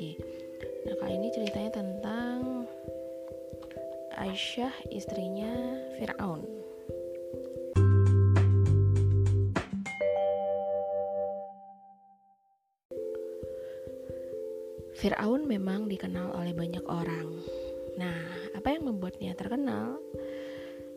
suci. 0.00 0.16
Nah, 0.88 0.96
kali 0.96 1.12
ini 1.20 1.28
ceritanya 1.28 1.72
tentang 1.76 2.64
Aisyah, 4.16 4.72
istrinya 4.88 5.52
Firaun. 6.00 6.40
Firaun 14.96 15.44
memang 15.44 15.88
dikenal 15.88 16.32
oleh 16.32 16.56
banyak 16.56 16.84
orang. 16.88 17.28
Nah, 18.00 18.20
apa 18.56 18.72
yang 18.72 18.88
membuatnya 18.88 19.36
terkenal? 19.36 20.00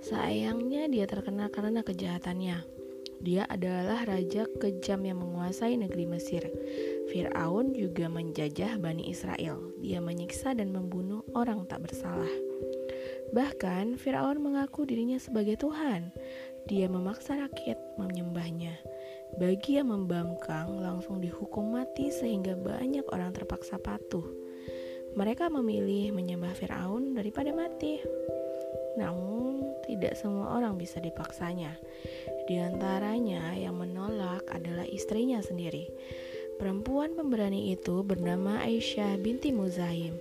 Sayangnya 0.04 0.88
dia 0.88 1.08
terkenal 1.08 1.52
karena 1.52 1.84
kejahatannya. 1.84 2.83
Dia 3.24 3.48
adalah 3.48 4.04
raja 4.04 4.44
kejam 4.60 5.08
yang 5.08 5.24
menguasai 5.24 5.80
negeri 5.80 6.04
Mesir. 6.04 6.44
Firaun 7.08 7.72
juga 7.72 8.12
menjajah 8.12 8.76
Bani 8.84 9.08
Israel. 9.08 9.64
Dia 9.80 10.04
menyiksa 10.04 10.52
dan 10.52 10.76
membunuh 10.76 11.24
orang 11.32 11.64
tak 11.64 11.88
bersalah. 11.88 12.28
Bahkan 13.32 13.96
Firaun 13.96 14.44
mengaku 14.44 14.84
dirinya 14.84 15.16
sebagai 15.16 15.56
Tuhan. 15.56 16.12
Dia 16.68 16.92
memaksa 16.92 17.40
rakyat 17.40 17.80
menyembahnya. 17.96 18.76
Bagi 19.40 19.80
yang 19.80 19.96
membangkang 19.96 20.84
langsung 20.84 21.24
dihukum 21.24 21.80
mati 21.80 22.12
sehingga 22.12 22.60
banyak 22.60 23.08
orang 23.08 23.32
terpaksa 23.32 23.80
patuh. 23.80 24.28
Mereka 25.16 25.48
memilih 25.48 26.12
menyembah 26.12 26.52
Firaun 26.60 27.16
daripada 27.16 27.56
mati. 27.56 28.04
Namun, 29.00 29.64
tidak 29.88 30.14
semua 30.18 30.54
orang 30.58 30.78
bisa 30.78 31.02
dipaksanya. 31.02 31.74
Di 32.44 32.60
antaranya 32.60 33.56
yang 33.56 33.80
menolak 33.80 34.44
adalah 34.52 34.84
istrinya 34.84 35.40
sendiri. 35.40 35.88
Perempuan 36.60 37.16
pemberani 37.16 37.72
itu 37.72 38.04
bernama 38.04 38.60
Aisyah 38.62 39.16
binti 39.20 39.56
Muzahim. 39.56 40.16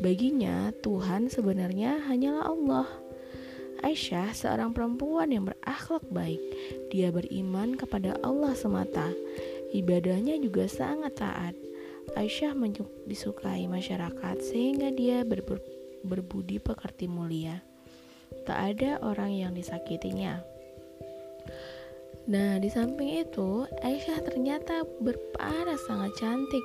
Baginya, 0.00 0.72
Tuhan 0.80 1.28
sebenarnya 1.28 2.00
hanyalah 2.08 2.44
Allah. 2.48 2.88
Aisyah 3.80 4.32
seorang 4.36 4.76
perempuan 4.76 5.32
yang 5.32 5.48
berakhlak 5.48 6.04
baik. 6.08 6.40
Dia 6.92 7.12
beriman 7.12 7.76
kepada 7.76 8.16
Allah 8.20 8.52
semata. 8.56 9.12
Ibadahnya 9.72 10.40
juga 10.40 10.68
sangat 10.68 11.20
taat. 11.20 11.54
Aisyah 12.16 12.56
disukai 13.06 13.70
masyarakat 13.70 14.36
sehingga 14.42 14.90
dia 14.90 15.22
ber 15.22 15.44
berbudi 16.00 16.58
pekerti 16.58 17.06
mulia. 17.06 17.60
Tak 18.48 18.58
ada 18.76 19.00
orang 19.04 19.36
yang 19.36 19.52
disakitinya. 19.52 20.49
Nah, 22.30 22.62
di 22.62 22.70
samping 22.70 23.26
itu, 23.26 23.66
Aisyah 23.82 24.22
ternyata 24.22 24.86
berparas 25.02 25.82
sangat 25.90 26.14
cantik. 26.14 26.62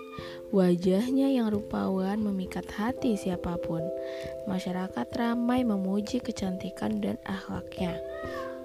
Wajahnya 0.54 1.34
yang 1.34 1.50
rupawan 1.50 2.22
memikat 2.22 2.70
hati 2.70 3.18
siapa 3.18 3.58
pun. 3.58 3.82
Masyarakat 4.46 5.10
ramai 5.18 5.66
memuji 5.66 6.22
kecantikan 6.22 7.02
dan 7.02 7.18
akhlaknya. 7.26 7.98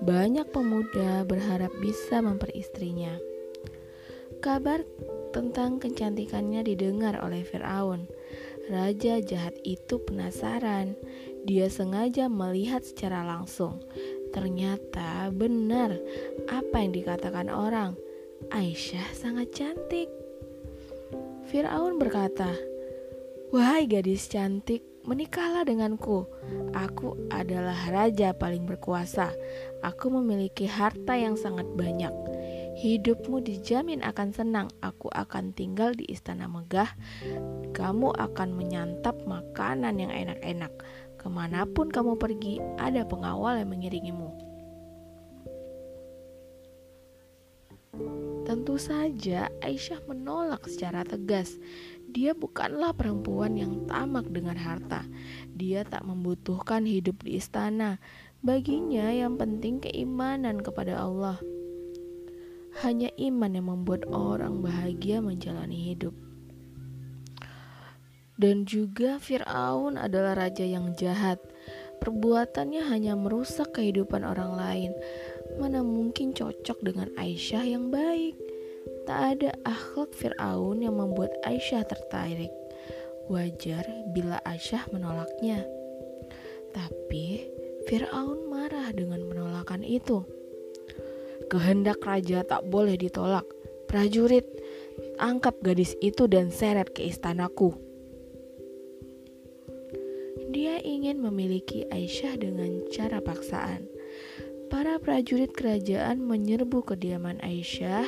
Banyak 0.05 0.53
pemuda 0.53 1.25
berharap 1.25 1.73
bisa 1.81 2.21
memperistrinya. 2.21 3.17
Kabar 4.45 4.85
tentang 5.33 5.81
kecantikannya 5.81 6.69
didengar 6.69 7.17
oleh 7.25 7.49
Firaun. 7.49 8.13
Raja 8.69 9.25
jahat 9.25 9.57
itu 9.65 9.97
penasaran. 10.05 11.01
Dia 11.49 11.73
sengaja 11.73 12.29
melihat 12.29 12.85
secara 12.85 13.25
langsung. 13.25 13.81
Ternyata 14.31 15.31
benar 15.35 15.95
apa 16.51 16.77
yang 16.83 16.93
dikatakan 16.95 17.51
orang. 17.51 17.99
Aisyah 18.51 19.13
sangat 19.13 19.53
cantik. 19.53 20.09
Firaun 21.51 22.01
berkata, 22.01 22.55
"Wahai 23.53 23.85
gadis 23.91 24.31
cantik, 24.31 24.81
menikahlah 25.05 25.65
denganku. 25.65 26.29
Aku 26.77 27.17
adalah 27.33 27.77
raja 27.89 28.37
paling 28.37 28.69
berkuasa. 28.69 29.33
Aku 29.81 30.13
memiliki 30.13 30.69
harta 30.69 31.17
yang 31.17 31.35
sangat 31.35 31.67
banyak. 31.73 32.13
Hidupmu 32.81 33.45
dijamin 33.45 34.01
akan 34.01 34.33
senang. 34.33 34.69
Aku 34.81 35.13
akan 35.13 35.53
tinggal 35.53 35.93
di 35.93 36.09
istana 36.09 36.49
megah. 36.49 36.89
Kamu 37.77 38.17
akan 38.17 38.49
menyantap 38.57 39.21
makanan 39.25 40.01
yang 40.01 40.13
enak-enak. 40.13 40.73
Ke 41.21 41.29
mana 41.29 41.69
pun 41.69 41.93
kamu 41.93 42.17
pergi, 42.17 42.57
ada 42.81 43.05
pengawal 43.05 43.61
yang 43.61 43.77
mengiringimu. 43.77 44.33
Tentu 48.49 48.81
saja 48.81 49.53
Aisyah 49.61 50.01
menolak 50.09 50.65
secara 50.65 51.05
tegas. 51.05 51.61
Dia 52.09 52.33
bukanlah 52.33 52.97
perempuan 52.97 53.55
yang 53.55 53.85
tamak 53.85 54.33
dengan 54.33 54.57
harta. 54.57 55.05
Dia 55.53 55.85
tak 55.85 56.09
membutuhkan 56.09 56.89
hidup 56.89 57.21
di 57.21 57.37
istana. 57.37 58.01
Baginya 58.41 59.13
yang 59.13 59.37
penting 59.37 59.85
keimanan 59.85 60.65
kepada 60.65 61.05
Allah. 61.05 61.37
Hanya 62.81 63.13
iman 63.21 63.53
yang 63.53 63.69
membuat 63.69 64.09
orang 64.09 64.65
bahagia 64.65 65.21
menjalani 65.21 65.93
hidup. 65.93 66.30
Dan 68.41 68.65
juga 68.65 69.21
Firaun 69.21 70.01
adalah 70.01 70.33
raja 70.33 70.65
yang 70.65 70.97
jahat. 70.97 71.37
Perbuatannya 72.01 72.89
hanya 72.89 73.13
merusak 73.13 73.77
kehidupan 73.77 74.25
orang 74.25 74.57
lain. 74.57 74.91
Mana 75.61 75.85
mungkin 75.85 76.33
cocok 76.33 76.81
dengan 76.81 77.13
Aisyah 77.21 77.69
yang 77.69 77.93
baik? 77.93 78.41
Tak 79.05 79.37
ada 79.37 79.53
akhlak 79.69 80.17
Firaun 80.17 80.81
yang 80.81 80.97
membuat 80.97 81.37
Aisyah 81.45 81.85
tertarik. 81.85 82.49
Wajar 83.29 83.85
bila 84.17 84.41
Aisyah 84.49 84.89
menolaknya. 84.89 85.61
Tapi 86.73 87.45
Firaun 87.93 88.49
marah 88.49 88.89
dengan 88.97 89.21
penolakan 89.29 89.85
itu. 89.85 90.25
Kehendak 91.53 92.01
raja 92.01 92.41
tak 92.49 92.65
boleh 92.73 92.97
ditolak. 92.97 93.45
Prajurit, 93.85 94.49
angkat 95.21 95.61
gadis 95.61 95.93
itu 96.01 96.25
dan 96.25 96.49
seret 96.49 96.97
ke 96.97 97.05
istanaku. 97.05 97.90
Dia 100.51 100.83
ingin 100.83 101.23
memiliki 101.23 101.87
Aisyah 101.95 102.35
dengan 102.35 102.83
cara 102.91 103.23
paksaan. 103.23 103.87
Para 104.67 104.99
prajurit 104.99 105.55
kerajaan 105.55 106.19
menyerbu 106.27 106.83
kediaman 106.91 107.39
Aisyah, 107.39 108.07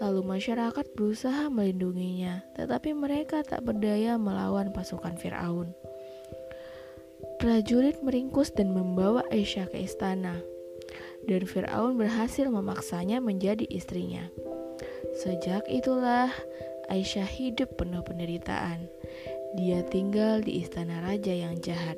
lalu 0.00 0.20
masyarakat 0.24 0.86
berusaha 0.96 1.52
melindunginya, 1.52 2.40
tetapi 2.56 2.96
mereka 2.96 3.44
tak 3.44 3.68
berdaya 3.68 4.16
melawan 4.16 4.72
pasukan 4.72 5.20
Firaun. 5.20 5.76
Prajurit 7.36 8.00
meringkus 8.00 8.48
dan 8.56 8.72
membawa 8.72 9.28
Aisyah 9.28 9.68
ke 9.68 9.84
istana, 9.84 10.40
dan 11.28 11.44
Firaun 11.44 12.00
berhasil 12.00 12.48
memaksanya 12.48 13.20
menjadi 13.20 13.68
istrinya. 13.68 14.24
Sejak 15.20 15.68
itulah 15.68 16.32
Aisyah 16.88 17.28
hidup 17.28 17.76
penuh 17.76 18.00
penderitaan. 18.00 18.88
Dia 19.56 19.80
tinggal 19.86 20.44
di 20.44 20.60
istana 20.60 21.00
raja 21.00 21.32
yang 21.32 21.56
jahat. 21.64 21.96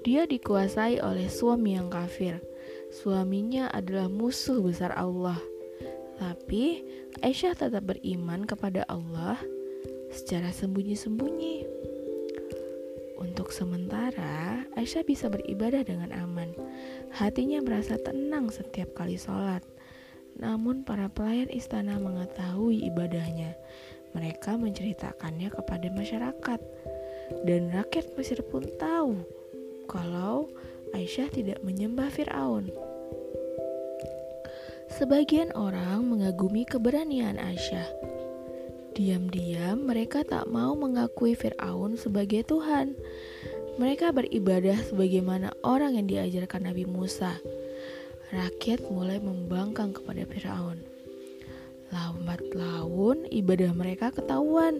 Dia 0.00 0.24
dikuasai 0.24 1.04
oleh 1.04 1.28
suami 1.28 1.76
yang 1.76 1.92
kafir. 1.92 2.40
Suaminya 2.88 3.68
adalah 3.68 4.08
musuh 4.08 4.64
besar 4.64 4.96
Allah. 4.96 5.36
Tapi 6.16 6.80
Aisyah 7.20 7.52
tetap 7.52 7.84
beriman 7.84 8.48
kepada 8.48 8.88
Allah 8.88 9.36
secara 10.08 10.48
sembunyi-sembunyi. 10.48 11.68
Untuk 13.20 13.52
sementara, 13.52 14.64
Aisyah 14.80 15.04
bisa 15.04 15.28
beribadah 15.28 15.84
dengan 15.84 16.16
aman. 16.16 16.56
Hatinya 17.12 17.60
merasa 17.60 18.00
tenang 18.00 18.48
setiap 18.48 18.96
kali 18.96 19.20
sholat. 19.20 19.60
Namun 20.40 20.88
para 20.88 21.12
pelayan 21.12 21.52
istana 21.52 22.00
mengetahui 22.00 22.88
ibadahnya. 22.88 23.52
Mereka 24.10 24.58
menceritakannya 24.58 25.48
kepada 25.54 25.86
masyarakat, 25.94 26.60
dan 27.46 27.70
rakyat 27.70 28.06
Mesir 28.18 28.42
pun 28.42 28.66
tahu 28.78 29.22
kalau 29.86 30.50
Aisyah 30.90 31.30
tidak 31.30 31.62
menyembah 31.62 32.10
Firaun. 32.10 32.74
Sebagian 34.90 35.54
orang 35.54 36.02
mengagumi 36.02 36.66
keberanian 36.66 37.38
Aisyah. 37.38 37.86
Diam-diam 38.90 39.86
mereka 39.86 40.26
tak 40.26 40.50
mau 40.50 40.74
mengakui 40.74 41.38
Firaun 41.38 41.94
sebagai 41.94 42.42
Tuhan. 42.42 42.98
Mereka 43.78 44.10
beribadah 44.10 44.82
sebagaimana 44.90 45.54
orang 45.62 45.94
yang 45.94 46.10
diajarkan 46.10 46.66
Nabi 46.66 46.90
Musa. 46.90 47.38
Rakyat 48.34 48.90
mulai 48.90 49.22
membangkang 49.22 49.94
kepada 49.94 50.26
Firaun. 50.26 50.89
Lambat 51.90 52.46
laun 52.54 53.26
ibadah 53.34 53.74
mereka 53.74 54.14
ketahuan. 54.14 54.78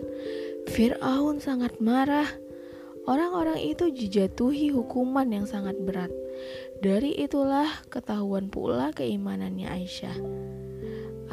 Fir'aun 0.70 1.42
sangat 1.42 1.82
marah. 1.82 2.30
Orang-orang 3.10 3.58
itu 3.58 3.90
dijatuhi 3.90 4.70
hukuman 4.70 5.26
yang 5.26 5.42
sangat 5.42 5.74
berat. 5.82 6.14
Dari 6.78 7.18
itulah 7.18 7.66
ketahuan 7.90 8.46
pula 8.46 8.94
keimanannya 8.94 9.66
Aisyah. 9.66 10.16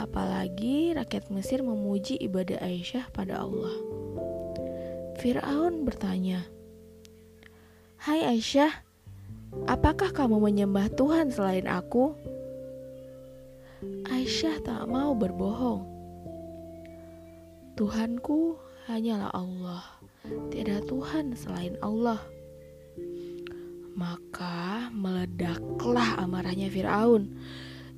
Apalagi 0.01 0.97
rakyat 0.97 1.29
Mesir 1.29 1.61
memuji 1.61 2.17
ibadah 2.17 2.57
Aisyah 2.57 3.13
pada 3.13 3.45
Allah. 3.45 3.73
Firaun 5.21 5.85
bertanya, 5.85 6.45
"Hai 8.01 8.25
Aisyah, 8.25 8.73
apakah 9.69 10.09
kamu 10.09 10.41
menyembah 10.41 10.89
Tuhan 10.93 11.29
selain 11.29 11.69
aku?" 11.69 12.17
Aisyah 14.07 14.63
tak 14.63 14.83
mau 14.87 15.11
berbohong. 15.17 15.83
Tuhanku 17.77 18.57
hanyalah 18.89 19.29
Allah, 19.35 19.83
tidak 20.49 20.87
Tuhan 20.89 21.37
selain 21.37 21.77
Allah. 21.83 22.17
Maka 23.97 24.89
meledaklah 24.93 26.17
amarahnya 26.21 26.69
Firaun. 26.73 27.37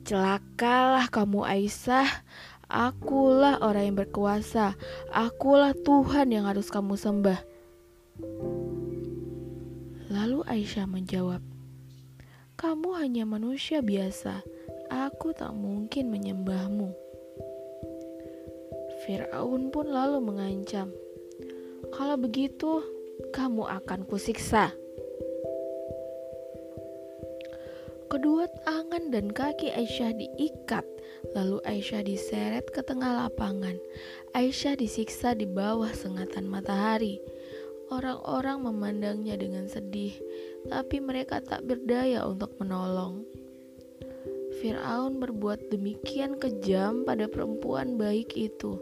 Celakalah 0.03 1.07
kamu 1.07 1.47
Aisyah, 1.47 2.07
akulah 2.69 3.61
orang 3.63 3.93
yang 3.93 3.97
berkuasa, 4.03 4.75
akulah 5.09 5.71
Tuhan 5.73 6.33
yang 6.33 6.45
harus 6.45 6.67
kamu 6.67 6.95
sembah. 6.97 7.39
Lalu 10.09 10.39
Aisyah 10.49 10.89
menjawab, 10.89 11.41
"Kamu 12.57 12.97
hanya 12.97 13.29
manusia 13.29 13.79
biasa, 13.85 14.41
aku 14.91 15.31
tak 15.31 15.53
mungkin 15.55 16.11
menyembahmu." 16.11 16.89
Firaun 19.05 19.71
pun 19.71 19.87
lalu 19.87 20.19
mengancam, 20.19 20.91
"Kalau 21.95 22.19
begitu, 22.19 22.83
kamu 23.31 23.63
akan 23.63 24.03
kusiksa." 24.03 24.75
Kedua 28.09 28.49
tangan 28.65 29.13
dan 29.13 29.29
kaki 29.29 29.69
Aisyah 29.69 30.17
diikat, 30.17 30.81
lalu 31.37 31.61
Aisyah 31.61 32.01
diseret 32.01 32.65
ke 32.73 32.81
tengah 32.81 33.13
lapangan. 33.13 33.77
Aisyah 34.33 34.73
disiksa 34.75 35.37
di 35.37 35.45
bawah 35.45 35.93
sengatan 35.93 36.49
matahari. 36.49 37.21
Orang-orang 37.93 38.65
memandangnya 38.65 39.37
dengan 39.37 39.69
sedih, 39.69 40.17
tapi 40.65 40.97
mereka 40.97 41.37
tak 41.41 41.61
berdaya 41.69 42.25
untuk 42.25 42.57
menolong. 42.57 43.29
Firaun 44.59 45.23
berbuat 45.23 45.71
demikian 45.71 46.35
kejam 46.35 47.07
pada 47.07 47.31
perempuan 47.31 47.95
baik 47.95 48.35
itu. 48.35 48.75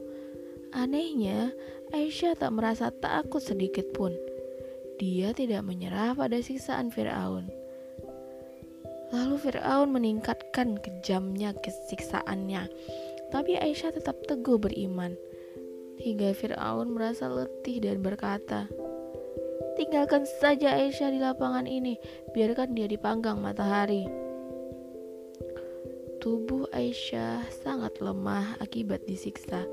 Anehnya, 0.73 1.53
Aisyah 1.93 2.33
tak 2.33 2.51
merasa 2.57 2.89
takut 2.89 3.39
sedikit 3.39 3.85
pun. 3.93 4.11
Dia 4.97 5.31
tidak 5.37 5.61
menyerah 5.61 6.17
pada 6.17 6.41
siksaan 6.41 6.89
Firaun. 6.89 7.53
Lalu 9.07 9.39
Fir'aun 9.39 9.95
meningkatkan 9.95 10.81
kejamnya 10.83 11.55
kesiksaannya. 11.55 12.67
Tapi 13.31 13.55
Aisyah 13.55 13.95
tetap 13.95 14.19
teguh 14.27 14.59
beriman. 14.59 15.15
Hingga 16.01 16.35
Fir'aun 16.35 16.91
merasa 16.91 17.31
letih 17.31 17.79
dan 17.79 18.03
berkata, 18.03 18.67
Tinggalkan 19.79 20.25
saja 20.41 20.73
Aisyah 20.73 21.13
di 21.13 21.19
lapangan 21.21 21.69
ini, 21.69 22.01
biarkan 22.33 22.73
dia 22.73 22.89
dipanggang 22.89 23.39
matahari. 23.39 24.26
Tubuh 26.17 26.65
Aisyah 26.73 27.45
sangat 27.61 28.01
lemah 28.01 28.57
akibat 28.57 29.05
disiksa, 29.05 29.69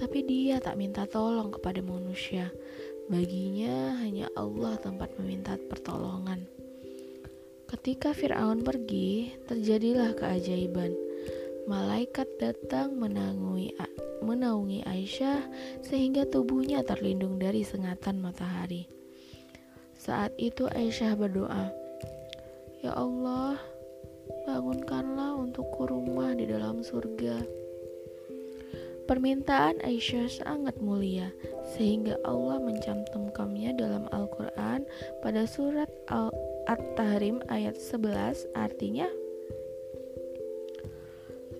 tapi 0.00 0.24
dia 0.24 0.56
tak 0.56 0.80
minta 0.80 1.04
tolong 1.04 1.52
kepada 1.52 1.84
manusia. 1.84 2.48
Baginya 3.12 4.00
hanya 4.00 4.32
Allah 4.32 4.80
tempat 4.80 5.12
meminta 5.20 5.60
pertolongan. 5.68 6.48
Ketika 7.68 8.12
Firaun 8.16 8.64
pergi, 8.64 9.36
terjadilah 9.48 10.16
keajaiban. 10.16 10.96
Malaikat 11.68 12.28
datang 12.36 12.96
menaungi 12.98 14.80
Aisyah 14.82 15.40
sehingga 15.80 16.28
tubuhnya 16.28 16.84
terlindung 16.84 17.40
dari 17.40 17.64
sengatan 17.64 18.20
matahari. 18.20 18.88
Saat 19.96 20.34
itu 20.36 20.66
Aisyah 20.66 21.14
berdoa, 21.14 21.70
"Ya 22.82 22.92
Allah, 22.98 23.56
bangunkanlah 24.48 25.38
untukku 25.38 25.88
rumah 25.88 26.32
di 26.36 26.48
dalam 26.48 26.84
surga." 26.84 27.62
Permintaan 29.02 29.82
Aisyah 29.82 30.30
sangat 30.30 30.78
mulia 30.78 31.34
sehingga 31.74 32.16
Allah 32.22 32.62
mencantumkannya 32.62 33.74
dalam 33.74 34.06
Al-Qur'an 34.14 34.86
pada 35.20 35.42
surat 35.44 35.90
Al 36.06 36.30
At-Tahrim 36.70 37.42
ayat 37.50 37.74
11 37.74 38.46
artinya 38.54 39.10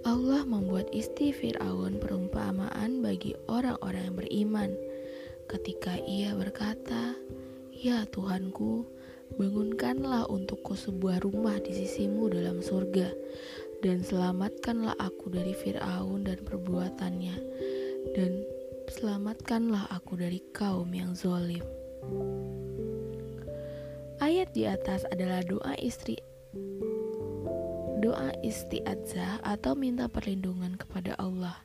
Allah 0.02 0.42
membuat 0.42 0.90
isti 0.90 1.30
Fir'aun 1.30 2.02
perumpamaan 2.02 3.02
bagi 3.02 3.38
orang-orang 3.46 4.10
yang 4.10 4.18
beriman 4.18 4.70
ketika 5.46 5.94
ia 6.02 6.34
berkata, 6.34 7.14
Ya 7.70 8.02
Tuhanku, 8.10 8.82
bangunkanlah 9.36 10.28
untukku 10.28 10.76
sebuah 10.76 11.24
rumah 11.24 11.56
di 11.60 11.72
sisimu 11.72 12.28
dalam 12.28 12.60
surga 12.60 13.08
dan 13.82 14.04
selamatkanlah 14.04 14.94
aku 15.02 15.32
dari 15.32 15.56
Fir'aun 15.56 16.22
dan 16.22 16.38
perbuatannya 16.44 17.36
dan 18.14 18.30
selamatkanlah 18.92 19.90
aku 19.90 20.20
dari 20.20 20.38
kaum 20.54 20.90
yang 20.94 21.16
zolim. 21.16 21.64
Ayat 24.22 24.54
di 24.54 24.70
atas 24.70 25.02
adalah 25.10 25.42
doa 25.42 25.74
istri 25.82 26.14
doa 28.02 28.34
isti'adzah 28.42 29.46
atau 29.46 29.78
minta 29.78 30.10
perlindungan 30.10 30.74
kepada 30.74 31.14
Allah. 31.18 31.58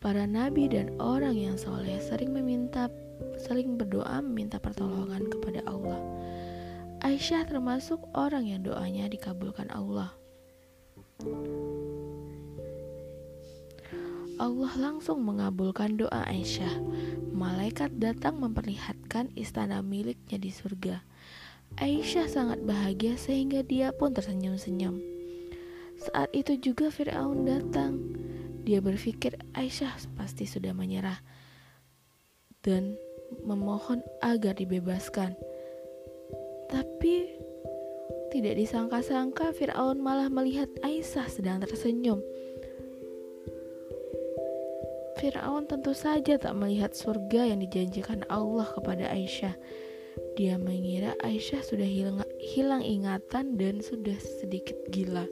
Para 0.00 0.24
nabi 0.24 0.70
dan 0.70 0.94
orang 0.96 1.36
yang 1.36 1.56
soleh 1.60 2.00
sering 2.00 2.32
meminta 2.32 2.88
sering 3.36 3.76
berdoa 3.76 4.24
meminta 4.24 4.56
pertolongan 4.56 5.28
kepada 5.28 5.60
Allah. 5.68 6.00
Aisyah 6.98 7.46
termasuk 7.46 8.02
orang 8.10 8.50
yang 8.50 8.66
doanya 8.66 9.06
dikabulkan 9.06 9.70
Allah. 9.70 10.10
Allah 14.38 14.72
langsung 14.78 15.22
mengabulkan 15.22 15.98
doa 15.98 16.26
Aisyah. 16.26 16.78
Malaikat 17.34 18.02
datang 18.02 18.42
memperlihatkan 18.42 19.30
istana 19.38 19.82
miliknya 19.82 20.38
di 20.42 20.50
surga. 20.50 21.02
Aisyah 21.78 22.26
sangat 22.26 22.62
bahagia 22.66 23.14
sehingga 23.14 23.62
dia 23.62 23.94
pun 23.94 24.10
tersenyum-senyum. 24.10 24.98
Saat 25.98 26.30
itu 26.34 26.58
juga 26.58 26.90
Firaun 26.90 27.46
datang. 27.46 27.98
Dia 28.66 28.82
berpikir 28.82 29.38
Aisyah 29.54 30.18
pasti 30.18 30.46
sudah 30.46 30.74
menyerah 30.74 31.22
dan 32.62 32.98
memohon 33.42 34.02
agar 34.22 34.58
dibebaskan. 34.58 35.34
Tapi 36.68 37.14
tidak 38.28 38.60
disangka-sangka 38.60 39.56
Firaun 39.56 40.04
malah 40.04 40.28
melihat 40.28 40.68
Aisyah 40.84 41.26
sedang 41.32 41.64
tersenyum. 41.64 42.20
Firaun 45.16 45.64
tentu 45.64 45.96
saja 45.96 46.36
tak 46.36 46.54
melihat 46.54 46.92
surga 46.94 47.50
yang 47.50 47.64
dijanjikan 47.64 48.22
Allah 48.28 48.68
kepada 48.70 49.08
Aisyah. 49.10 49.56
Dia 50.36 50.60
mengira 50.60 51.16
Aisyah 51.24 51.64
sudah 51.64 51.88
hilang, 51.88 52.22
hilang 52.38 52.84
ingatan 52.84 53.56
dan 53.56 53.80
sudah 53.80 54.14
sedikit 54.20 54.76
gila. 54.92 55.26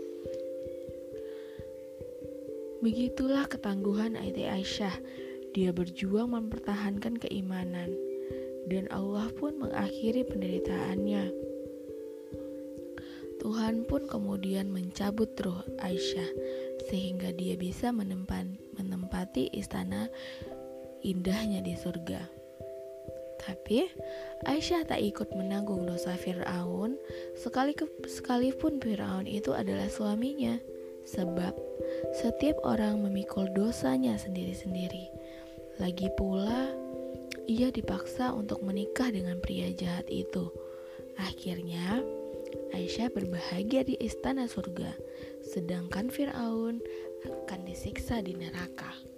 Begitulah 2.80 3.44
ketangguhan 3.46 4.16
Aiti 4.16 4.48
Aisyah. 4.48 4.94
Dia 5.52 5.72
berjuang 5.72 6.32
mempertahankan 6.32 7.16
keimanan 7.20 8.05
dan 8.66 8.90
Allah 8.90 9.30
pun 9.38 9.58
mengakhiri 9.62 10.26
penderitaannya. 10.26 11.30
Tuhan 13.36 13.86
pun 13.86 14.10
kemudian 14.10 14.74
mencabut 14.74 15.30
roh 15.38 15.62
Aisyah 15.78 16.30
sehingga 16.90 17.30
dia 17.30 17.54
bisa 17.54 17.94
menempati 17.94 19.54
istana 19.54 20.10
indahnya 21.06 21.62
di 21.62 21.78
surga. 21.78 22.26
Tapi 23.46 23.86
Aisyah 24.50 24.90
tak 24.90 24.98
ikut 24.98 25.30
menanggung 25.38 25.86
dosa 25.86 26.18
Fir'aun 26.18 26.98
sekalipun 27.38 28.82
Fir'aun 28.82 29.30
itu 29.30 29.54
adalah 29.54 29.86
suaminya. 29.86 30.58
Sebab 31.06 31.54
setiap 32.18 32.58
orang 32.66 32.98
memikul 32.98 33.46
dosanya 33.54 34.18
sendiri-sendiri. 34.18 35.06
Lagi 35.78 36.10
pula, 36.18 36.74
ia 37.46 37.70
dipaksa 37.70 38.34
untuk 38.34 38.62
menikah 38.66 39.10
dengan 39.10 39.38
pria 39.38 39.70
jahat 39.70 40.06
itu. 40.10 40.50
Akhirnya, 41.16 42.02
Aisyah 42.74 43.10
berbahagia 43.14 43.86
di 43.86 43.94
istana 44.02 44.50
surga, 44.50 44.92
sedangkan 45.42 46.10
Firaun 46.12 46.82
akan 47.24 47.60
disiksa 47.64 48.20
di 48.20 48.34
neraka. 48.36 49.15